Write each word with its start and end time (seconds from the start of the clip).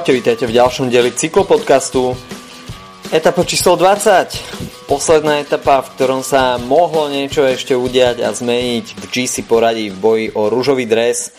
Čaute, 0.00 0.16
vítajte 0.16 0.48
v 0.48 0.56
ďalšom 0.56 0.88
dieli 0.88 1.12
cyklopodcastu. 1.12 2.16
Etapa 3.12 3.44
číslo 3.44 3.76
20. 3.76 4.88
Posledná 4.88 5.44
etapa, 5.44 5.84
v 5.84 5.92
ktorom 5.92 6.24
sa 6.24 6.56
mohlo 6.56 7.12
niečo 7.12 7.44
ešte 7.44 7.76
udiať 7.76 8.24
a 8.24 8.32
zmeniť 8.32 8.96
v 8.96 9.04
GC 9.12 9.44
poradí 9.44 9.92
v 9.92 10.00
boji 10.00 10.26
o 10.32 10.48
rúžový 10.48 10.88
dres. 10.88 11.36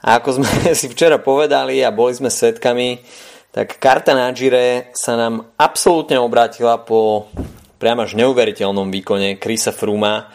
A 0.00 0.16
ako 0.16 0.40
sme 0.40 0.48
si 0.80 0.88
včera 0.88 1.20
povedali 1.20 1.84
a 1.84 1.92
boli 1.92 2.16
sme 2.16 2.32
svetkami, 2.32 2.96
tak 3.52 3.76
karta 3.76 4.16
na 4.16 4.32
Gire 4.32 4.88
sa 4.96 5.12
nám 5.12 5.52
absolútne 5.60 6.16
obrátila 6.16 6.80
po 6.80 7.28
priam 7.76 8.00
až 8.00 8.16
neuveriteľnom 8.16 8.88
výkone 8.88 9.36
Krisa 9.36 9.68
Fruma 9.68 10.32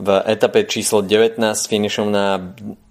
v 0.00 0.24
etape 0.24 0.64
číslo 0.64 1.04
19 1.04 1.36
s 1.52 1.68
finišom 1.68 2.08
na 2.08 2.40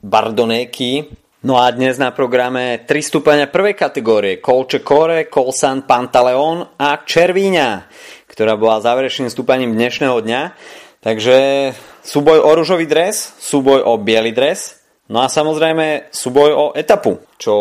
Bardonéky 0.05 1.22
No 1.43 1.59
a 1.59 1.75
dnes 1.75 1.99
na 1.99 2.15
programe 2.15 2.87
3 2.87 2.87
stúpania 3.03 3.51
prvej 3.51 3.75
kategórie. 3.75 4.39
Kolče 4.39 4.79
Kore, 4.79 5.27
Kolsan 5.27 5.83
Pantaleon 5.83 6.63
a 6.79 7.03
Červíňa, 7.03 7.83
ktorá 8.31 8.55
bola 8.55 8.79
záverečným 8.79 9.27
stúpaním 9.27 9.75
dnešného 9.75 10.23
dňa. 10.23 10.41
Takže 11.03 11.35
súboj 11.99 12.47
o 12.47 12.51
ružový 12.55 12.87
dres, 12.87 13.35
súboj 13.43 13.83
o 13.83 13.99
biely 13.99 14.31
dres, 14.31 14.87
no 15.11 15.19
a 15.19 15.27
samozrejme 15.27 16.15
súboj 16.15 16.49
o 16.55 16.65
etapu, 16.79 17.19
čo 17.35 17.53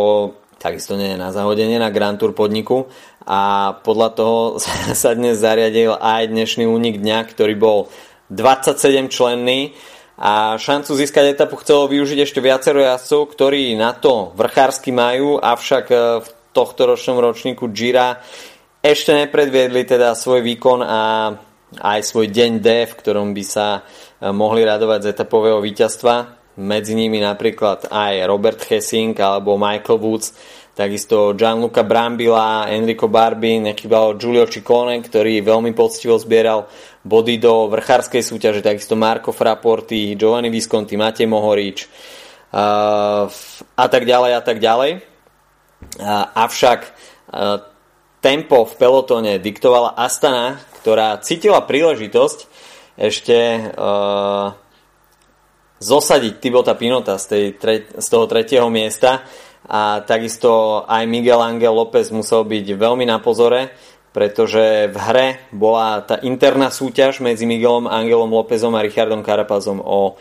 takisto 0.62 0.94
nie 0.94 1.10
je 1.10 1.19
na 1.19 1.34
zahodenie 1.34 1.83
na 1.83 1.91
Grand 1.91 2.14
Tour 2.14 2.38
podniku. 2.38 2.86
A 3.27 3.74
podľa 3.83 4.08
toho 4.14 4.62
sa 5.02 5.10
dnes 5.19 5.42
zariadil 5.42 5.98
aj 5.98 6.30
dnešný 6.30 6.70
únik 6.70 7.02
dňa, 7.02 7.34
ktorý 7.34 7.58
bol 7.58 7.91
27 8.30 9.10
členný 9.10 9.75
a 10.18 10.60
šancu 10.60 10.92
získať 10.92 11.32
etapu 11.32 11.56
chcelo 11.60 11.88
využiť 11.88 12.18
ešte 12.20 12.44
viacero 12.44 12.84
jazdcov, 12.84 13.32
ktorí 13.32 13.72
na 13.74 13.96
to 13.96 14.30
vrchársky 14.36 14.92
majú, 14.92 15.41
avšak 15.41 15.84
e, 15.88 15.96
v 16.20 16.28
tohto 16.52 16.84
ročnom 16.84 17.16
ročníku 17.16 17.72
Gira 17.72 18.20
ešte 18.82 19.14
nepredviedli 19.14 19.86
teda 19.86 20.19
svoj 20.19 20.42
výkon 20.42 20.82
a 20.82 21.00
aj 21.78 22.00
svoj 22.02 22.27
deň 22.34 22.50
D, 22.58 22.69
v 22.91 22.98
ktorom 22.98 23.30
by 23.30 23.44
sa 23.46 23.78
e, 23.78 23.80
mohli 24.34 24.66
radovať 24.66 25.06
z 25.06 25.10
etapového 25.14 25.62
víťazstva. 25.62 26.14
Medzi 26.58 26.98
nimi 26.98 27.22
napríklad 27.22 27.88
aj 27.88 28.26
Robert 28.26 28.60
Hessing 28.66 29.14
alebo 29.16 29.54
Michael 29.54 30.02
Woods, 30.02 30.34
takisto 30.74 31.32
Gianluca 31.32 31.86
Brambila, 31.86 32.66
Enrico 32.69 33.06
Barbi, 33.06 33.62
nechybal 33.62 34.19
Giulio 34.19 34.50
Ciccone, 34.50 34.98
ktorý 34.98 35.41
veľmi 35.47 35.72
poctivo 35.78 36.19
zbieral 36.19 36.66
body 37.03 37.39
do 37.42 37.67
vrchárskej 37.70 38.22
súťaže, 38.22 38.62
takisto 38.62 38.95
Marko 38.95 39.34
Fraporti, 39.34 40.14
Giovanni 40.14 40.48
Visconti, 40.48 40.95
Matej 40.95 41.27
Mohorič 41.27 41.78
uh, 42.55 43.27
a 43.77 43.86
tak 43.91 44.06
ďalej 44.06 44.33
a 44.39 44.42
tak 44.42 44.62
ďalej. 44.62 45.03
Uh, 45.98 46.25
avšak 46.39 46.81
uh, 46.86 47.67
tempo 48.22 48.62
v 48.62 48.75
pelotone 48.78 49.42
diktovala 49.42 49.98
Astana, 49.98 50.62
ktorá 50.78 51.19
cítila 51.19 51.67
príležitosť 51.67 52.39
ešte 52.94 53.39
uh, 53.75 54.55
zosadiť 55.83 56.39
Tibota 56.39 56.78
Pinota 56.78 57.19
z, 57.19 57.25
tej, 57.27 57.44
tre, 57.59 57.75
z 57.98 58.06
toho 58.06 58.31
tretieho 58.31 58.70
miesta 58.70 59.27
a 59.66 60.03
takisto 60.06 60.83
aj 60.87 61.03
Miguel 61.11 61.42
Angel 61.42 61.75
López 61.75 62.14
musel 62.14 62.47
byť 62.47 62.66
veľmi 62.78 63.03
na 63.06 63.19
pozore, 63.19 63.75
pretože 64.12 64.92
v 64.92 64.96
hre 64.96 65.28
bola 65.50 66.05
tá 66.05 66.20
interná 66.20 66.68
súťaž 66.68 67.24
medzi 67.24 67.48
Miguelom 67.48 67.88
Angelom 67.88 68.28
Lópezom 68.28 68.77
a 68.77 68.84
Richardom 68.84 69.24
Carapazom 69.24 69.80
o 69.80 70.12
e, 70.12 70.14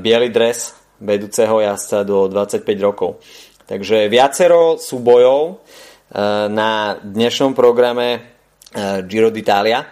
biely 0.00 0.32
dres 0.32 0.72
vedúceho 0.98 1.60
jazdca 1.60 2.02
do 2.02 2.26
25 2.26 2.64
rokov. 2.80 3.20
Takže 3.68 4.08
viacero 4.08 4.80
súbojov 4.80 5.40
e, 5.44 5.54
na 6.48 6.96
dnešnom 7.04 7.52
programe 7.52 8.08
e, 8.16 8.20
Giro 9.04 9.28
d'Italia. 9.28 9.84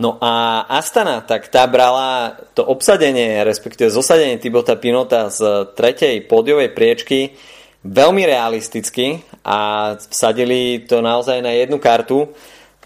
No 0.00 0.16
a 0.16 0.64
Astana, 0.64 1.20
tak 1.20 1.52
tá 1.52 1.68
brala 1.68 2.32
to 2.56 2.64
obsadenie, 2.64 3.44
respektíve 3.44 3.92
zosadenie 3.92 4.40
Tibota 4.40 4.72
Pinota 4.78 5.28
z 5.28 5.68
tretej 5.76 6.24
pódiovej 6.24 6.72
priečky 6.72 7.36
veľmi 7.84 8.22
realisticky 8.28 9.24
a 9.44 9.92
vsadili 9.96 10.84
to 10.84 11.00
naozaj 11.00 11.40
na 11.40 11.56
jednu 11.56 11.80
kartu, 11.80 12.28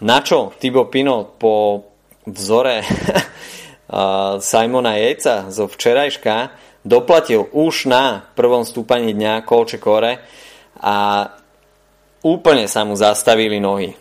na 0.01 0.19
čo 0.19 0.51
Tibo 0.59 0.91
Pino 0.91 1.23
po 1.37 1.85
vzore 2.27 2.83
Simona 4.41 4.93
Jejca 4.97 5.53
zo 5.53 5.69
včerajška 5.69 6.51
doplatil 6.81 7.47
už 7.53 7.87
na 7.87 8.25
prvom 8.33 8.65
stúpaní 8.65 9.13
dňa 9.13 9.45
Kolče 9.45 9.77
Kore 9.77 10.21
a 10.81 11.29
úplne 12.25 12.65
sa 12.65 12.85
mu 12.85 12.97
zastavili 12.97 13.61
nohy. 13.61 13.93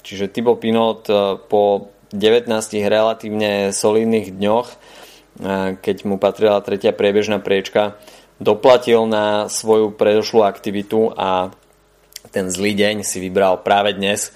Čiže 0.00 0.32
Tibo 0.32 0.56
Pinot 0.56 1.08
po 1.48 1.92
19 2.10 2.48
relatívne 2.88 3.70
solidných 3.70 4.34
dňoch, 4.34 4.68
e, 4.68 4.76
keď 5.78 5.96
mu 6.08 6.16
patrila 6.16 6.64
tretia 6.64 6.96
priebežná 6.96 7.38
priečka, 7.38 8.00
doplatil 8.40 9.04
na 9.04 9.46
svoju 9.52 9.92
predošlú 9.94 10.42
aktivitu 10.42 11.12
a 11.12 11.52
ten 12.32 12.48
zlý 12.48 12.72
deň 12.72 13.04
si 13.04 13.20
vybral 13.20 13.60
práve 13.60 13.92
dnes 13.92 14.32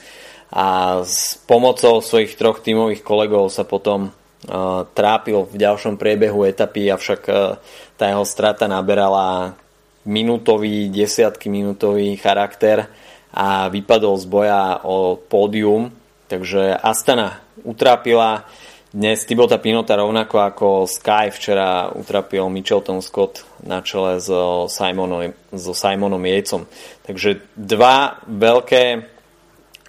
a 0.54 1.02
s 1.02 1.34
pomocou 1.50 1.98
svojich 1.98 2.38
troch 2.38 2.62
tímových 2.62 3.02
kolegov 3.02 3.50
sa 3.50 3.66
potom 3.66 4.14
uh, 4.14 4.86
trápil 4.94 5.42
v 5.50 5.54
ďalšom 5.58 5.98
priebehu 5.98 6.46
etapy, 6.46 6.94
avšak 6.94 7.22
uh, 7.26 7.58
tá 7.98 8.14
jeho 8.14 8.22
strata 8.22 8.70
naberala 8.70 9.58
minútový, 10.06 10.94
desiatky 10.94 11.50
minútový 11.50 12.14
charakter 12.22 12.86
a 13.34 13.66
vypadol 13.66 14.14
z 14.14 14.26
boja 14.30 14.78
o 14.86 15.18
pódium, 15.18 15.90
takže 16.30 16.70
Astana 16.78 17.42
utrápila 17.66 18.46
dnes 18.94 19.26
Tibota 19.26 19.58
Pinota 19.58 19.98
rovnako 19.98 20.38
ako 20.38 20.66
Sky 20.86 21.34
včera 21.34 21.90
utrapil 21.90 22.46
Mitchelton 22.46 23.02
Scott 23.02 23.42
na 23.66 23.82
čele 23.82 24.22
so 24.22 24.70
Simonom, 24.70 25.34
so 25.50 25.74
Simonom 25.74 26.22
Jejcom. 26.22 26.62
Takže 27.02 27.42
dva 27.58 28.22
veľké 28.30 29.13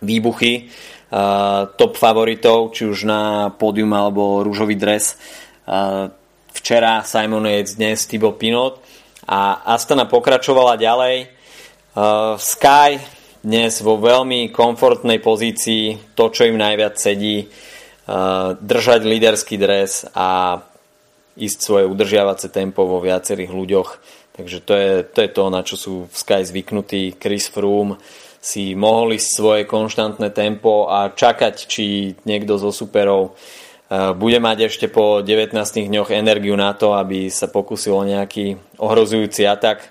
výbuchy 0.05 0.69
top 1.75 1.93
favoritov, 1.97 2.71
či 2.71 2.85
už 2.85 3.09
na 3.09 3.49
pódium 3.49 3.91
alebo 3.97 4.45
rúžový 4.45 4.77
dres. 4.77 5.17
Včera 6.55 7.01
Simon 7.01 7.49
Yates, 7.49 7.75
dnes 7.75 8.05
Tibo 8.05 8.37
Pinot 8.37 8.79
a 9.25 9.65
Astana 9.73 10.05
pokračovala 10.05 10.77
ďalej. 10.77 11.33
Sky 12.37 12.99
dnes 13.45 13.79
vo 13.85 14.01
veľmi 14.01 14.49
komfortnej 14.49 15.21
pozícii, 15.21 16.13
to 16.17 16.33
čo 16.33 16.49
im 16.49 16.57
najviac 16.57 16.97
sedí, 16.97 17.47
držať 18.59 19.01
líderský 19.05 19.55
dres 19.61 20.05
a 20.13 20.59
ísť 21.37 21.59
svoje 21.61 21.85
udržiavace 21.85 22.49
tempo 22.49 22.85
vo 22.89 22.99
viacerých 22.99 23.51
ľuďoch. 23.53 23.89
Takže 24.35 24.57
to 24.67 24.73
je, 24.75 24.91
to 25.07 25.19
je 25.23 25.29
to, 25.31 25.43
na 25.47 25.61
čo 25.63 25.75
sú 25.79 25.93
v 26.11 26.15
Sky 26.15 26.43
zvyknutí. 26.43 27.15
Chris 27.15 27.47
Froome 27.47 27.95
si 28.45 28.77
mohol 28.77 29.17
ísť 29.17 29.29
svoje 29.33 29.63
konštantné 29.65 30.29
tempo 30.29 30.85
a 30.85 31.09
čakať, 31.09 31.55
či 31.65 32.13
niekto 32.29 32.61
zo 32.61 32.69
superov 32.69 33.33
bude 34.21 34.37
mať 34.37 34.69
ešte 34.69 34.85
po 34.85 35.25
19 35.25 35.57
dňoch 35.65 36.13
energiu 36.13 36.53
na 36.53 36.77
to, 36.77 36.93
aby 36.93 37.33
sa 37.33 37.49
pokusil 37.49 37.93
o 37.97 38.05
nejaký 38.05 38.77
ohrozujúci 38.77 39.49
atak. 39.49 39.89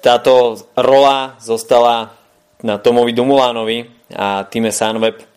Táto 0.00 0.34
rola 0.80 1.36
zostala 1.36 2.16
na 2.64 2.80
Tomovi 2.80 3.12
Dumulánovi 3.12 3.84
a 4.16 4.48
týme 4.48 4.72
Sunweb 4.72 5.30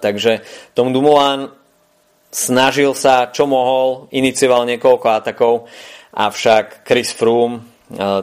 takže 0.00 0.40
Tom 0.74 0.92
Dumoulin 0.92 1.48
snažil 2.30 2.94
sa, 2.94 3.28
čo 3.28 3.44
mohol, 3.44 4.08
inicioval 4.14 4.64
niekoľko 4.64 5.06
atakov, 5.10 5.54
avšak 6.14 6.86
Chris 6.86 7.12
Froome 7.12 7.69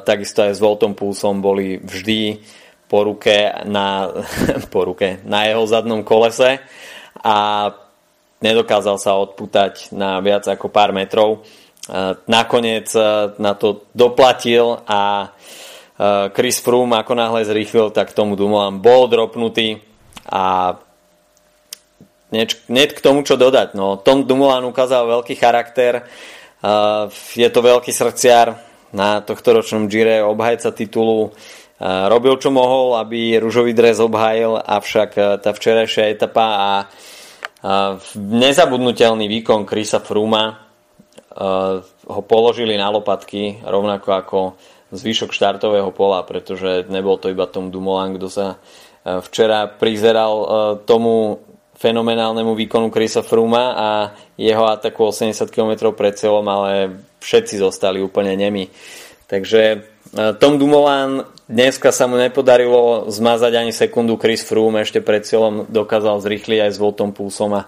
takisto 0.04 0.44
aj 0.44 0.56
s 0.56 0.64
Voltom 0.64 0.96
Pulsom 0.96 1.44
boli 1.44 1.80
vždy 1.80 2.40
po 2.88 3.04
ruke 3.04 3.52
na, 3.68 4.12
po 4.74 4.88
ruke, 4.88 5.20
na 5.28 5.48
jeho 5.48 5.64
zadnom 5.68 6.04
kolese 6.08 6.64
a 7.20 7.68
nedokázal 8.40 8.96
sa 9.02 9.20
odputať 9.20 9.92
na 9.92 10.24
viac 10.24 10.48
ako 10.48 10.72
pár 10.72 10.96
metrov. 10.96 11.44
Nakoniec 12.28 12.92
na 13.40 13.54
to 13.56 13.88
doplatil 13.96 14.84
a 14.86 15.32
Chris 16.36 16.62
Froome 16.62 17.00
ako 17.00 17.14
náhle 17.18 17.48
zrýchlil, 17.48 17.90
tak 17.90 18.14
tomu 18.14 18.38
Dumoulin 18.38 18.78
bol 18.78 19.10
dropnutý 19.10 19.82
a 20.30 20.76
Hneď 22.28 22.92
k 22.92 23.00
tomu, 23.00 23.24
čo 23.24 23.40
dodať. 23.40 23.72
No, 23.72 24.04
Tom 24.04 24.28
Dumoulin 24.28 24.68
ukázal 24.68 25.08
veľký 25.08 25.40
charakter, 25.40 26.04
uh, 26.04 27.08
je 27.32 27.48
to 27.48 27.64
veľký 27.64 27.96
srdciar 27.96 28.67
na 28.96 29.20
tohto 29.24 29.58
ročnom 29.58 29.92
Gire, 29.92 30.24
obhajca 30.24 30.72
titulu, 30.72 31.36
robil 31.84 32.36
čo 32.40 32.50
mohol, 32.50 32.98
aby 32.98 33.38
ružový 33.38 33.76
dres 33.76 34.00
obhajil, 34.02 34.58
avšak 34.58 35.10
uh, 35.18 35.26
tá 35.38 35.54
včerajšia 35.54 36.10
etapa 36.10 36.46
a 36.46 36.72
nezabudnutelný 38.16 39.26
výkon 39.26 39.66
Krisa 39.66 39.98
Fruma 40.00 40.62
ho 42.08 42.22
položili 42.24 42.78
na 42.78 42.90
lopatky, 42.94 43.66
rovnako 43.66 44.10
ako 44.14 44.40
zvyšok 44.94 45.34
štartového 45.34 45.90
pola, 45.92 46.22
pretože 46.24 46.86
nebol 46.88 47.18
to 47.18 47.34
iba 47.34 47.50
Tom 47.50 47.74
Dumoulin, 47.74 48.16
kto 48.16 48.28
sa 48.30 48.48
včera 49.04 49.68
prizeral 49.68 50.34
tomu 50.86 51.44
fenomenálnemu 51.78 52.58
výkonu 52.58 52.90
Chrisa 52.90 53.22
Fruma 53.22 53.66
a 53.78 53.90
jeho 54.34 54.66
ataku 54.66 55.14
80 55.14 55.48
km 55.54 55.94
pred 55.94 56.18
celom, 56.18 56.46
ale 56.50 57.06
všetci 57.22 57.62
zostali 57.62 58.02
úplne 58.02 58.34
nemi. 58.34 58.66
Takže 59.30 59.86
Tom 60.42 60.58
Dumoulin 60.58 61.22
dneska 61.46 61.92
sa 61.94 62.08
mu 62.10 62.18
nepodarilo 62.18 63.12
zmazať 63.12 63.54
ani 63.54 63.72
sekundu, 63.76 64.18
Chris 64.18 64.42
Froome 64.42 64.82
ešte 64.82 65.04
pred 65.04 65.22
cieľom 65.22 65.68
dokázal 65.70 66.24
zrýchliť 66.24 66.60
aj 66.66 66.72
s 66.74 66.82
Voltom 66.82 67.12
Pulsom 67.12 67.54
a 67.60 67.68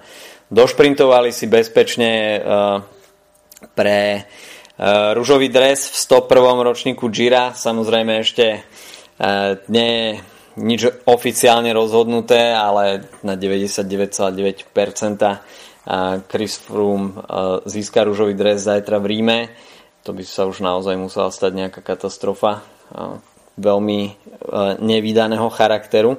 došprintovali 0.49 1.29
si 1.29 1.45
bezpečne 1.51 2.41
pre 3.75 4.25
rúžový 5.13 5.51
dres 5.51 5.91
v 5.91 5.95
101. 5.99 6.63
ročníku 6.63 7.11
Gira. 7.11 7.51
Samozrejme 7.51 8.23
ešte 8.23 8.63
nie 9.67 10.15
nič 10.59 11.07
oficiálne 11.07 11.71
rozhodnuté, 11.71 12.51
ale 12.51 13.07
na 13.23 13.39
99,9% 13.39 14.35
Chris 16.29 16.53
Froome 16.59 17.17
získa 17.65 18.03
rúžový 18.03 18.35
dres 18.35 18.67
zajtra 18.67 18.99
v 18.99 19.05
Ríme 19.07 19.39
to 20.03 20.15
by 20.15 20.23
sa 20.23 20.47
už 20.47 20.63
naozaj 20.63 20.95
musela 20.95 21.29
stať 21.29 21.51
nejaká 21.53 21.85
katastrofa 21.85 22.63
veľmi 23.59 23.99
e, 24.07 24.11
nevydaného 24.79 25.51
charakteru. 25.51 26.17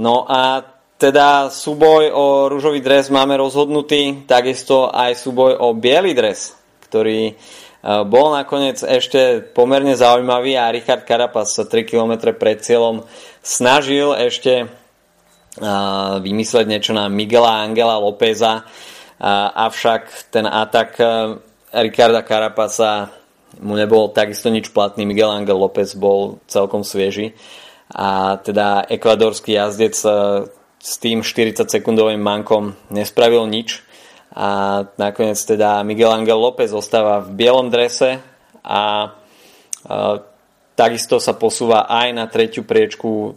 No 0.00 0.24
a 0.26 0.64
teda 0.96 1.52
súboj 1.52 2.10
o 2.10 2.24
rúžový 2.48 2.80
dres 2.80 3.12
máme 3.12 3.36
rozhodnutý, 3.36 4.24
takisto 4.24 4.88
aj 4.88 5.20
súboj 5.20 5.60
o 5.60 5.76
biely 5.76 6.16
dres, 6.16 6.56
ktorý 6.88 7.30
e, 7.30 7.34
bol 8.08 8.32
nakoniec 8.32 8.80
ešte 8.80 9.44
pomerne 9.54 9.92
zaujímavý 9.92 10.56
a 10.56 10.72
Richard 10.72 11.04
Carapaz 11.04 11.54
sa 11.54 11.68
3 11.68 11.86
km 11.86 12.32
pred 12.32 12.64
cieľom 12.64 13.04
snažil 13.46 14.10
ešte 14.18 14.66
vymysleť 16.20 16.66
niečo 16.66 16.92
na 16.92 17.06
Miguela 17.06 17.62
Angela 17.62 17.96
Lópeza, 18.02 18.66
avšak 19.54 20.34
ten 20.34 20.44
atak 20.44 20.98
Ricarda 21.70 22.26
Carapasa 22.26 23.14
mu 23.62 23.72
nebol 23.78 24.12
takisto 24.12 24.52
nič 24.52 24.68
platný, 24.74 25.08
Miguel 25.08 25.32
Angel 25.32 25.56
López 25.56 25.96
bol 25.96 26.42
celkom 26.50 26.84
svieži. 26.84 27.32
A 27.94 28.36
teda 28.42 28.84
ekvadorský 28.84 29.56
jazdec 29.56 29.94
s 30.76 30.92
tým 31.00 31.22
40 31.24 31.64
sekundovým 31.64 32.20
mankom 32.20 32.76
nespravil 32.92 33.46
nič. 33.48 33.80
A 34.36 34.82
nakoniec 35.00 35.40
teda 35.40 35.80
Miguel 35.86 36.12
Angel 36.12 36.36
López 36.36 36.68
zostáva 36.68 37.24
v 37.24 37.32
bielom 37.32 37.72
drese 37.72 38.20
a, 38.60 39.14
takisto 40.76 41.16
sa 41.16 41.32
posúva 41.32 41.88
aj 41.88 42.08
na 42.12 42.28
tretiu 42.28 42.62
priečku 42.62 43.10
e, 43.10 43.30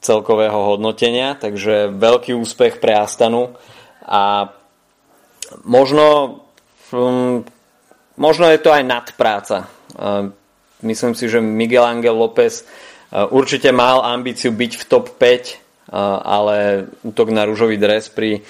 celkového 0.00 0.78
hodnotenia, 0.78 1.34
takže 1.34 1.90
veľký 1.90 2.32
úspech 2.38 2.78
pre 2.78 2.94
Astanu 2.94 3.58
a 4.06 4.54
možno 5.66 6.38
um, 6.94 7.42
možno 8.14 8.46
je 8.54 8.58
to 8.62 8.70
aj 8.70 8.82
nadpráca. 8.86 9.66
Uh, 9.96 10.30
myslím 10.86 11.18
si, 11.18 11.26
že 11.26 11.42
Miguel 11.42 11.82
Angel 11.82 12.14
López 12.14 12.62
uh, 12.62 13.26
určite 13.34 13.74
mal 13.74 14.06
ambíciu 14.06 14.54
byť 14.54 14.72
v 14.78 14.84
top 14.86 15.18
5, 15.18 15.18
uh, 15.18 15.54
ale 16.22 16.86
útok 17.02 17.34
na 17.34 17.42
rúžový 17.42 17.74
dres 17.76 18.06
pri 18.06 18.46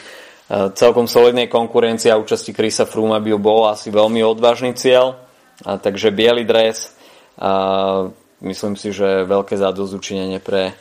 celkom 0.78 1.10
solidnej 1.10 1.50
konkurencii 1.50 2.06
a 2.06 2.22
účasti 2.22 2.54
Chrisa 2.54 2.86
Froome 2.86 3.18
by 3.18 3.34
bol 3.34 3.66
asi 3.66 3.90
veľmi 3.90 4.22
odvážny 4.22 4.78
cieľ. 4.78 5.18
Takže 5.58 6.14
biely 6.14 6.46
dres, 6.46 6.94
myslím 8.40 8.74
si, 8.76 8.92
že 8.92 9.28
veľké 9.28 9.56
zadozučinenie 9.56 10.40
pre 10.40 10.76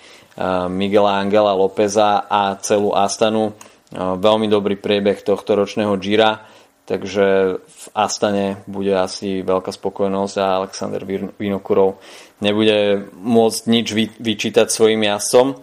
Miguela 0.71 1.19
Angela 1.19 1.55
Lópeza 1.55 2.27
a 2.27 2.55
celú 2.59 2.91
Astanu. 2.95 3.55
Veľmi 3.95 4.51
dobrý 4.51 4.75
priebeh 4.75 5.23
tohto 5.23 5.55
ročného 5.55 5.95
Gira 5.99 6.43
takže 6.85 7.57
v 7.65 7.85
Astane 7.97 8.61
bude 8.69 8.93
asi 8.93 9.41
veľká 9.41 9.73
spokojnosť 9.73 10.35
a 10.37 10.55
Alexander 10.61 11.01
Vinokurov 11.35 11.97
nebude 12.39 13.09
môcť 13.17 13.61
nič 13.65 13.87
vyčítať 14.21 14.69
svojim 14.69 15.01
jazdcom. 15.01 15.57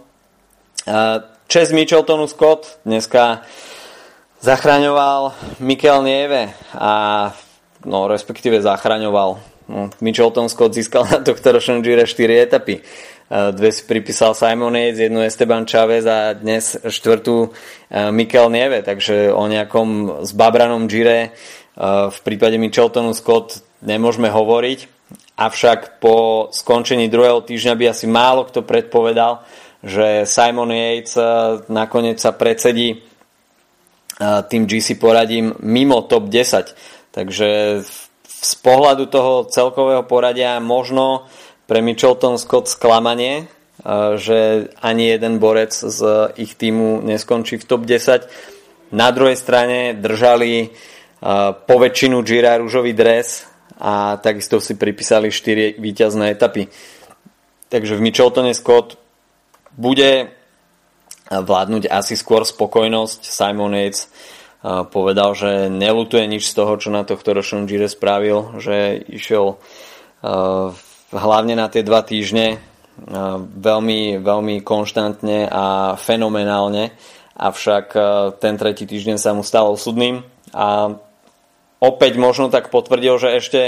Čes 1.47 1.71
Micheltonu 1.71 2.27
Scott 2.27 2.83
dneska 2.83 3.47
zachraňoval 4.43 5.31
Mikel 5.63 6.03
Nieve 6.03 6.51
a 6.75 7.31
no, 7.87 8.11
respektíve 8.11 8.59
zachraňoval. 8.59 9.52
No, 9.73 9.89
Michelton 10.05 10.53
Scott 10.53 10.77
získal 10.77 11.09
na 11.09 11.25
tohto 11.25 11.49
ročnom 11.49 11.81
Gire 11.81 12.05
4 12.05 12.45
etapy. 12.45 12.85
Dve 13.33 13.73
si 13.73 13.81
pripísal 13.89 14.37
Simon 14.37 14.77
Yates, 14.77 15.01
jednu 15.01 15.25
Esteban 15.25 15.65
Chavez 15.65 16.05
a 16.05 16.37
dnes 16.37 16.77
štvrtú 16.77 17.49
Mikel 18.13 18.53
Nieve, 18.53 18.85
takže 18.85 19.33
o 19.33 19.49
nejakom 19.49 20.21
zbabranom 20.29 20.85
Gire 20.85 21.33
v 22.13 22.19
prípade 22.21 22.61
Micheltonu 22.61 23.17
Scott 23.17 23.65
nemôžeme 23.81 24.29
hovoriť. 24.29 25.09
Avšak 25.41 25.97
po 25.97 26.47
skončení 26.53 27.09
druhého 27.09 27.41
týždňa 27.41 27.73
by 27.73 27.85
asi 27.89 28.05
málo 28.05 28.45
kto 28.45 28.61
predpovedal, 28.61 29.41
že 29.81 30.29
Simon 30.29 30.69
Yates 30.69 31.17
nakoniec 31.73 32.21
sa 32.21 32.29
predsedí 32.29 33.01
tým 34.21 34.69
GC 34.69 35.01
poradím 35.01 35.57
mimo 35.65 36.05
top 36.05 36.29
10. 36.29 36.77
Takže 37.09 37.81
z 38.43 38.53
pohľadu 38.59 39.07
toho 39.07 39.47
celkového 39.47 40.03
poradia 40.03 40.59
možno 40.59 41.31
pre 41.63 41.79
Michelton 41.79 42.35
Scott 42.35 42.67
sklamanie, 42.67 43.47
že 44.19 44.69
ani 44.83 45.15
jeden 45.15 45.39
borec 45.39 45.71
z 45.71 46.31
ich 46.35 46.59
týmu 46.59 46.99
neskončí 47.07 47.55
v 47.55 47.65
top 47.65 47.87
10. 47.87 48.27
Na 48.91 49.09
druhej 49.15 49.39
strane 49.39 49.95
držali 49.95 50.75
po 51.65 51.75
väčšinu 51.79 52.19
Gira 52.21 52.59
rúžový 52.59 52.91
dres 52.91 53.47
a 53.79 54.19
takisto 54.19 54.59
si 54.59 54.75
pripísali 54.75 55.31
4 55.31 55.79
víťazné 55.79 56.35
etapy. 56.35 56.67
Takže 57.71 57.95
v 57.95 58.03
Micheltone 58.05 58.53
Scott 58.53 58.99
bude 59.73 60.29
vládnuť 61.31 61.89
asi 61.89 62.13
skôr 62.19 62.45
spokojnosť. 62.45 63.25
Simon 63.25 63.73
Yates 63.73 64.11
povedal, 64.63 65.35
že 65.35 65.67
nelutuje 65.67 66.23
nič 66.23 66.47
z 66.47 66.55
toho, 66.55 66.79
čo 66.79 66.87
na 66.87 67.03
tohto 67.03 67.35
ročnom 67.35 67.67
Gire 67.67 67.91
spravil, 67.91 68.63
že 68.63 69.03
išiel 69.11 69.59
hlavne 71.11 71.53
na 71.59 71.67
tie 71.67 71.83
dva 71.83 71.99
týždne 72.01 72.63
veľmi, 73.59 74.23
veľmi 74.23 74.55
konštantne 74.63 75.51
a 75.51 75.97
fenomenálne, 75.99 76.95
avšak 77.35 77.85
ten 78.39 78.55
tretí 78.55 78.87
týždeň 78.87 79.17
sa 79.19 79.35
mu 79.35 79.43
stal 79.43 79.67
osudným 79.67 80.23
a 80.55 80.95
opäť 81.83 82.15
možno 82.15 82.47
tak 82.47 82.71
potvrdil, 82.71 83.19
že 83.19 83.35
ešte 83.35 83.61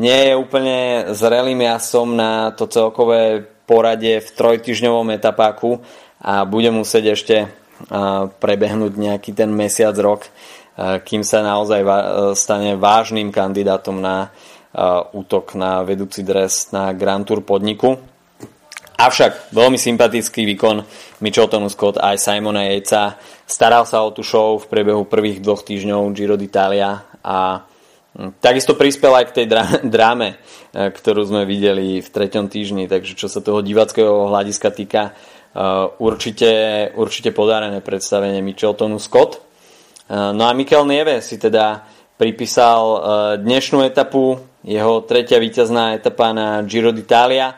nie 0.00 0.30
je 0.30 0.38
úplne 0.38 1.10
zrelým 1.12 1.60
jasom 1.66 2.16
na 2.16 2.54
to 2.54 2.70
celkové 2.70 3.44
poradie 3.68 4.22
v 4.22 4.30
trojtyžňovom 4.30 5.12
etapáku 5.12 5.82
a 6.22 6.48
bude 6.48 6.72
musieť 6.72 7.04
ešte 7.18 7.36
prebehnúť 8.42 8.92
nejaký 8.98 9.32
ten 9.32 9.48
mesiac, 9.48 9.96
rok, 9.96 10.28
kým 10.80 11.24
sa 11.24 11.40
naozaj 11.40 11.80
stane 12.36 12.76
vážnym 12.76 13.32
kandidátom 13.32 14.00
na 14.00 14.28
útok 15.16 15.58
na 15.58 15.82
vedúci 15.82 16.22
dres 16.22 16.70
na 16.70 16.92
Grand 16.92 17.24
Tour 17.24 17.40
podniku. 17.42 17.96
Avšak 19.00 19.56
veľmi 19.56 19.80
sympatický 19.80 20.44
výkon 20.44 20.84
Micheltonu 21.24 21.72
Scott 21.72 21.96
aj 21.96 22.20
Simona 22.20 22.68
Jejca. 22.68 23.16
Staral 23.48 23.88
sa 23.88 24.04
o 24.04 24.12
tú 24.12 24.20
show 24.20 24.60
v 24.60 24.68
priebehu 24.68 25.08
prvých 25.08 25.40
dvoch 25.40 25.64
týždňov 25.64 26.12
Giro 26.12 26.36
d'Italia 26.36 27.00
a 27.24 27.64
takisto 28.40 28.74
prispel 28.74 29.14
aj 29.14 29.24
k 29.30 29.36
tej 29.42 29.46
dráme, 29.86 30.28
e, 30.34 30.36
ktorú 30.90 31.22
sme 31.26 31.42
videli 31.46 32.02
v 32.02 32.08
treťom 32.08 32.50
týždni, 32.50 32.90
takže 32.90 33.14
čo 33.14 33.30
sa 33.30 33.42
toho 33.42 33.62
divackého 33.62 34.30
hľadiska 34.30 34.68
týka, 34.74 35.02
e, 35.10 35.12
určite, 36.02 36.50
určite 36.98 37.30
podarené 37.30 37.78
predstavenie 37.80 38.42
Micheltonu 38.42 38.98
Scott. 38.98 39.38
E, 39.38 39.40
no 40.10 40.42
a 40.46 40.52
Mikel 40.52 40.86
Nieve 40.86 41.22
si 41.22 41.38
teda 41.38 41.86
pripísal 42.20 43.00
dnešnú 43.40 43.80
etapu 43.80 44.36
jeho 44.60 45.00
tretia 45.08 45.40
víťazná 45.40 45.96
etapa 45.96 46.36
na 46.36 46.60
Giro 46.68 46.92
d'Italia. 46.92 47.56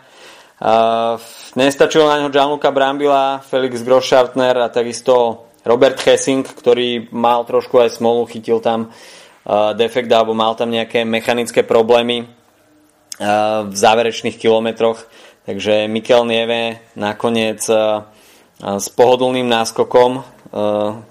Nestačilo 1.59 2.07
na 2.07 2.23
ňo 2.23 2.31
Gianluca 2.31 2.71
Brambila, 2.71 3.43
Felix 3.43 3.83
Groschartner 3.83 4.55
a 4.63 4.71
takisto 4.71 5.51
Robert 5.67 5.99
Hessing, 6.07 6.47
ktorý 6.47 7.11
mal 7.11 7.43
trošku 7.43 7.75
aj 7.83 7.99
smolu, 7.99 8.23
chytil 8.31 8.63
tam 8.63 8.87
uh, 8.87 9.22
defekt 9.77 10.11
alebo 10.13 10.35
mal 10.35 10.55
tam 10.55 10.71
nejaké 10.71 11.03
mechanické 11.03 11.67
problémy 11.67 12.31
v 13.67 13.75
záverečných 13.75 14.39
kilometroch. 14.39 15.03
Takže 15.43 15.91
Mikel 15.91 16.23
Nieve 16.27 16.79
nakoniec 16.95 17.67
s 18.63 18.87
pohodlným 18.95 19.51
náskokom 19.51 20.23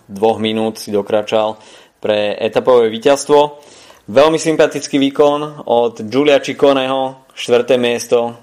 dvoch 0.07 0.39
minút 0.39 0.79
si 0.79 0.87
dokračal 0.93 1.59
pre 1.99 2.39
etapové 2.39 2.87
víťazstvo. 2.87 3.59
Veľmi 4.07 4.39
sympatický 4.39 4.97
výkon 4.97 5.67
od 5.67 5.99
Giulia 6.07 6.39
Cicconeho, 6.39 7.27
štvrté 7.35 7.75
miesto, 7.75 8.39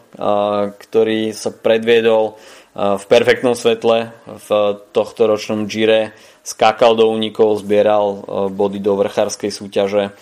ktorý 0.77 1.33
sa 1.33 1.51
predviedol 1.51 2.37
v 2.79 3.05
perfektnom 3.11 3.59
svetle 3.59 4.15
v 4.29 4.49
tohto 4.95 5.27
ročnom 5.27 5.67
Gire. 5.67 6.15
Skákal 6.49 6.97
do 6.97 7.13
únikov, 7.13 7.61
zbieral 7.61 8.25
body 8.49 8.81
do 8.81 8.97
vrchárskej 8.97 9.53
súťaže. 9.53 10.17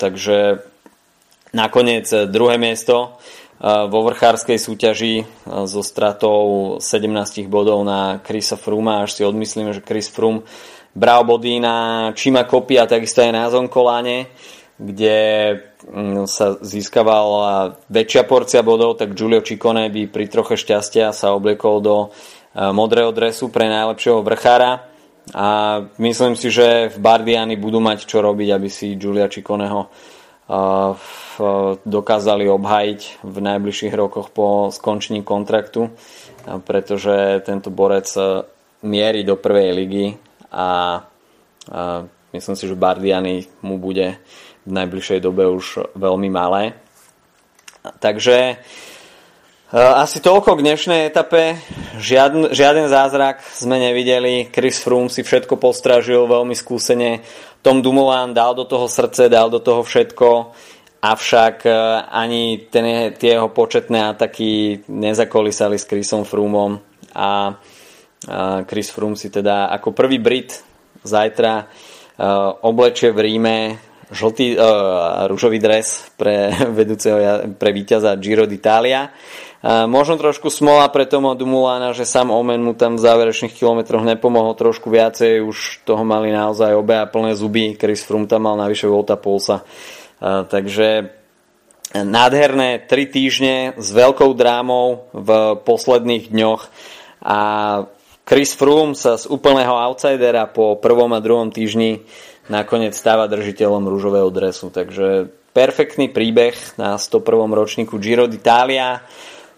Takže 0.00 0.64
nakoniec 1.52 2.08
druhé 2.32 2.56
miesto 2.56 3.20
vo 3.64 4.00
vrchárskej 4.08 4.56
súťaži 4.56 5.14
so 5.68 5.84
stratou 5.84 6.76
17 6.80 7.44
bodov 7.44 7.84
na 7.84 8.24
Chrisa 8.24 8.56
Fruma. 8.56 9.04
Až 9.04 9.20
si 9.20 9.22
odmyslíme, 9.22 9.76
že 9.76 9.84
Chris 9.84 10.08
Frum 10.08 10.48
bral 10.96 11.28
body 11.28 11.60
na 11.60 11.76
Čima 12.16 12.48
Kopy 12.48 12.80
a 12.80 12.88
takisto 12.88 13.20
aj 13.20 13.32
na 13.36 13.44
Zonkoláne, 13.52 14.32
kde 14.80 15.18
mm, 15.84 16.24
sa 16.24 16.56
získavala 16.56 17.76
väčšia 17.92 18.24
porcia 18.24 18.64
bodov, 18.64 18.96
tak 18.96 19.12
Giulio 19.12 19.44
Ciccone 19.44 19.92
by 19.92 20.08
pri 20.08 20.24
troche 20.26 20.56
šťastia 20.56 21.12
sa 21.12 21.36
obliekol 21.36 21.84
do 21.84 21.96
modrého 22.54 23.10
dresu 23.10 23.50
pre 23.50 23.66
najlepšieho 23.66 24.22
vrchára 24.22 24.93
a 25.32 25.80
myslím 25.96 26.36
si, 26.36 26.52
že 26.52 26.92
v 26.92 26.98
Bardiani 27.00 27.56
budú 27.56 27.80
mať 27.80 28.04
čo 28.04 28.20
robiť, 28.20 28.48
aby 28.52 28.68
si 28.68 29.00
Giulia 29.00 29.32
Cicconeho 29.32 29.88
dokázali 31.88 32.44
obhajiť 32.44 33.00
v 33.24 33.36
najbližších 33.40 33.94
rokoch 33.96 34.28
po 34.28 34.68
skončení 34.68 35.24
kontraktu, 35.24 35.88
pretože 36.68 37.40
tento 37.48 37.72
borec 37.72 38.04
e, 38.12 38.44
mierí 38.84 39.24
do 39.24 39.40
prvej 39.40 39.72
ligy 39.72 40.06
a 40.52 41.00
myslím 42.36 42.56
si, 42.60 42.68
že 42.68 42.76
Bardiani 42.76 43.48
mu 43.64 43.80
bude 43.80 44.20
v 44.68 44.70
najbližšej 44.76 45.24
dobe 45.24 45.48
už 45.48 45.96
veľmi 45.96 46.28
malé. 46.28 46.76
Takže 48.04 48.36
e, 48.52 48.56
asi 49.74 50.22
toľko 50.22 50.54
k 50.54 50.64
dnešnej 50.70 51.10
etape. 51.10 51.58
Žiaden, 51.98 52.54
žiaden 52.54 52.86
zázrak 52.86 53.42
sme 53.42 53.82
nevideli. 53.82 54.46
Chris 54.46 54.78
Froome 54.78 55.10
si 55.10 55.26
všetko 55.26 55.58
postražil 55.58 56.30
veľmi 56.30 56.54
skúsene. 56.54 57.26
Tom 57.58 57.82
Dumoulin 57.82 58.30
dal 58.30 58.54
do 58.54 58.62
toho 58.70 58.86
srdce, 58.86 59.26
dal 59.26 59.50
do 59.50 59.58
toho 59.58 59.82
všetko 59.82 60.54
avšak 61.02 61.66
e, 61.66 61.74
ani 62.06 62.70
ten, 62.70 63.18
tie 63.18 63.34
jeho 63.34 63.50
početné 63.50 64.14
ataky 64.14 64.86
nezakolisali 64.86 65.74
s 65.74 65.90
Chrisom 65.90 66.22
Froomom 66.22 66.78
a 67.10 67.58
Chris 68.64 68.88
Froome 68.88 69.18
si 69.18 69.28
teda 69.28 69.68
ako 69.74 69.92
prvý 69.92 70.16
Brit 70.16 70.56
zajtra 71.04 71.68
oblečie 72.64 73.12
v 73.12 73.20
Ríme 73.20 73.56
žltý, 74.14 74.56
uh, 74.56 75.26
rúžový 75.30 75.58
dres 75.58 76.08
pre 76.14 76.54
vedúceho, 76.78 77.50
pre 77.56 77.70
víťaza 77.74 78.14
Giro 78.20 78.44
d'Italia. 78.44 79.10
Uh, 79.64 79.88
možno 79.88 80.20
trošku 80.20 80.52
smola 80.52 80.84
pre 80.92 81.08
Tomo 81.08 81.32
Dumulana, 81.32 81.96
že 81.96 82.04
sám 82.04 82.28
Omen 82.28 82.60
mu 82.60 82.76
tam 82.76 83.00
v 83.00 83.04
záverečných 83.08 83.56
kilometroch 83.56 84.04
nepomohol 84.04 84.52
trošku 84.52 84.92
viacej, 84.92 85.40
už 85.40 85.88
toho 85.88 86.04
mali 86.04 86.28
naozaj 86.28 86.76
obe 86.76 87.00
a 87.00 87.08
plné 87.08 87.32
zuby. 87.32 87.72
Chris 87.72 88.04
Froome 88.04 88.28
tam 88.28 88.44
mal 88.44 88.60
navyše 88.60 88.84
Volta 88.84 89.16
Pulsa. 89.16 89.64
Uh, 90.20 90.44
Takže 90.44 91.16
nádherné 91.96 92.84
tri 92.84 93.08
týždne 93.08 93.72
s 93.80 93.88
veľkou 93.88 94.36
drámou 94.36 95.08
v 95.16 95.56
posledných 95.64 96.28
dňoch 96.28 96.62
a 97.24 97.38
Chris 98.28 98.52
Froome 98.52 98.92
sa 98.92 99.16
z 99.16 99.32
úplného 99.32 99.72
outsidera 99.72 100.44
po 100.44 100.76
prvom 100.76 101.08
a 101.16 101.24
druhom 101.24 101.48
týždni 101.48 102.04
nakoniec 102.52 102.92
stáva 102.92 103.30
držiteľom 103.32 103.88
rúžového 103.88 104.28
dresu. 104.28 104.68
Takže 104.68 105.32
perfektný 105.54 106.10
príbeh 106.10 106.56
na 106.76 106.98
101. 106.98 107.22
ročníku 107.54 107.96
Giro 108.02 108.26
d'Italia. 108.26 109.00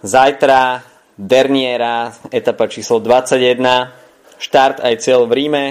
Zajtra 0.05 0.85
Derniera, 1.17 2.13
etapa 2.29 2.69
číslo 2.69 3.01
21, 3.01 3.57
štart 4.37 4.85
aj 4.85 4.95
cieľ 5.01 5.25
v 5.25 5.33
Ríme. 5.33 5.65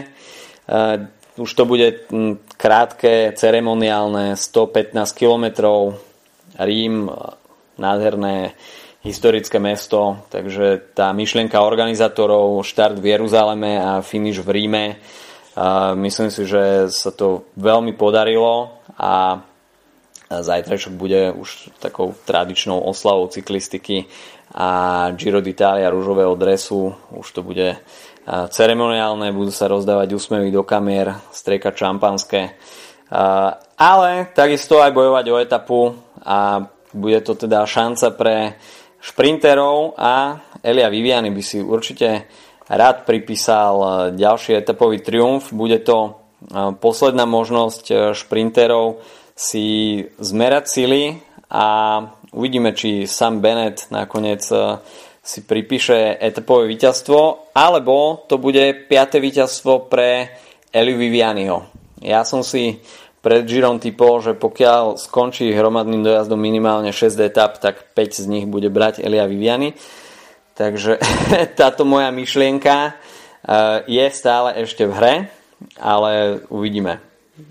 Už 1.37 1.51
to 1.53 1.69
bude 1.69 2.09
krátke, 2.57 3.29
ceremoniálne, 3.37 4.33
115 4.33 4.97
km. 5.13 5.45
Rím, 6.57 7.05
nádherné 7.77 8.57
historické 9.05 9.61
mesto, 9.61 10.25
takže 10.33 10.97
tá 10.97 11.13
myšlienka 11.13 11.61
organizátorov, 11.61 12.65
štart 12.65 12.97
v 12.97 13.13
Jeruzaleme 13.13 13.77
a 13.77 14.01
finish 14.01 14.41
v 14.41 14.49
Ríme, 14.49 14.85
myslím 16.01 16.33
si, 16.33 16.49
že 16.49 16.89
sa 16.89 17.13
to 17.13 17.45
veľmi 17.61 17.93
podarilo 17.93 18.81
a 18.97 19.37
zajtrajšok 20.41 20.93
bude 20.95 21.31
už 21.35 21.69
takou 21.79 22.15
tradičnou 22.25 22.81
oslavou 22.81 23.27
cyklistiky 23.27 24.09
a 24.55 25.09
Giro 25.13 25.43
d'Italia 25.43 25.91
rúžového 25.91 26.35
dresu, 26.39 26.95
už 27.11 27.27
to 27.31 27.41
bude 27.43 27.77
ceremoniálne, 28.25 29.29
budú 29.29 29.53
sa 29.53 29.69
rozdávať 29.69 30.17
úsmevy 30.17 30.49
do 30.49 30.65
kamier, 30.65 31.13
striekať 31.29 31.73
šampanské. 31.77 32.57
Ale 33.77 34.09
takisto 34.33 34.81
aj 34.81 34.89
bojovať 34.97 35.25
o 35.29 35.37
etapu 35.37 35.81
a 36.25 36.65
bude 36.89 37.21
to 37.21 37.37
teda 37.37 37.67
šanca 37.69 38.07
pre 38.17 38.57
šprinterov 38.97 39.93
a 39.93 40.41
Elia 40.65 40.89
Viviani 40.89 41.29
by 41.29 41.43
si 41.45 41.61
určite 41.61 42.25
rád 42.65 43.05
pripísal 43.05 44.09
ďalší 44.17 44.57
etapový 44.57 45.05
triumf. 45.05 45.53
Bude 45.53 45.77
to 45.85 46.17
posledná 46.81 47.29
možnosť 47.29 48.15
šprinterov 48.17 49.05
si 49.35 49.99
zmerať 50.15 50.65
sily 50.65 51.19
a 51.51 51.99
uvidíme, 52.31 52.71
či 52.71 53.03
Sam 53.03 53.43
Bennett 53.43 53.91
nakoniec 53.91 54.47
si 55.25 55.41
pripíše 55.41 56.21
etapové 56.21 56.71
víťazstvo, 56.71 57.51
alebo 57.51 58.23
to 58.31 58.39
bude 58.39 58.87
5. 58.87 59.19
víťazstvo 59.19 59.91
pre 59.91 60.31
Eliu 60.69 61.01
Vivianiho. 61.01 61.65
Ja 61.99 62.21
som 62.21 62.45
si 62.45 62.79
pred 63.25 63.41
Girom 63.49 63.81
typol, 63.81 64.21
že 64.21 64.37
pokiaľ 64.37 65.01
skončí 65.01 65.49
hromadným 65.49 66.05
dojazdom 66.05 66.37
minimálne 66.37 66.93
6 66.93 67.17
etap, 67.25 67.57
tak 67.57 67.97
5 67.97 68.21
z 68.21 68.25
nich 68.29 68.45
bude 68.45 68.69
brať 68.69 69.01
Elia 69.01 69.25
Viviani. 69.25 69.73
Takže 70.53 71.01
táto 71.59 71.89
moja 71.89 72.13
myšlienka 72.13 72.75
eh, 72.85 72.93
je 73.89 74.05
stále 74.13 74.61
ešte 74.61 74.85
v 74.85 74.93
hre, 74.93 75.15
ale 75.81 76.45
uvidíme. 76.53 77.01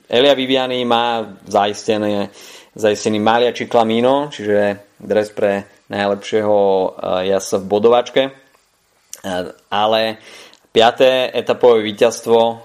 Elia 0.08 0.32
Viviani 0.32 0.80
má 0.88 1.36
zaistený, 1.44 2.32
zaistený 2.72 3.20
Malia 3.20 3.52
Ciclamino, 3.52 4.32
čiže 4.32 4.96
dres 4.96 5.28
pre 5.28 5.84
najlepšieho 5.92 6.56
eh, 6.56 6.88
jazdca 7.36 7.56
v 7.60 7.68
bodovačke. 7.68 8.22
Eh, 8.24 9.44
ale 9.68 10.00
piaté 10.72 11.28
etapové 11.28 11.84
víťazstvo 11.84 12.40
eh, 12.40 12.58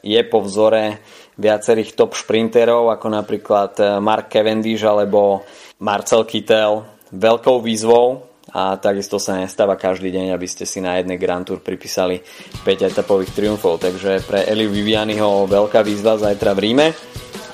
je 0.00 0.20
po 0.24 0.40
vzore 0.40 1.04
viacerých 1.36 1.92
top 1.92 2.16
šprinterov, 2.16 2.88
ako 2.88 3.06
napríklad 3.12 4.00
Mark 4.00 4.32
Cavendish 4.32 4.80
alebo 4.88 5.44
Marcel 5.84 6.24
Kittel. 6.24 6.80
Veľkou 7.12 7.60
výzvou 7.60 8.24
a 8.56 8.80
takisto 8.80 9.20
sa 9.20 9.36
nestáva 9.36 9.76
každý 9.76 10.08
deň, 10.08 10.32
aby 10.32 10.48
ste 10.48 10.64
si 10.64 10.80
na 10.80 10.96
jednej 10.96 11.20
Grand 11.20 11.44
Tour 11.44 11.60
pripísali 11.60 12.24
5 12.64 12.88
etapových 12.88 13.36
triumfov. 13.36 13.84
Takže 13.84 14.24
pre 14.24 14.48
Eliu 14.48 14.72
Vivianiho 14.72 15.44
veľká 15.44 15.84
výzva 15.84 16.16
zajtra 16.16 16.56
v 16.56 16.62
Ríme 16.64 16.86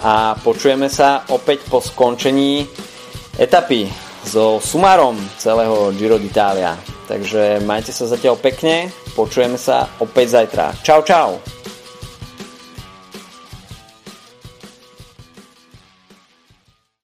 a 0.06 0.38
počujeme 0.38 0.86
sa 0.86 1.26
opäť 1.34 1.66
po 1.66 1.82
skončení 1.82 2.62
etapy 3.34 3.90
so 4.22 4.62
sumárom 4.62 5.18
celého 5.42 5.90
Giro 5.98 6.22
d'Italia. 6.22 6.78
Takže 7.10 7.58
majte 7.66 7.90
sa 7.90 8.06
zatiaľ 8.06 8.38
pekne, 8.38 8.86
počujeme 9.18 9.58
sa 9.58 9.90
opäť 9.98 10.38
zajtra. 10.38 10.70
Čau, 10.86 11.02
čau! 11.02 11.61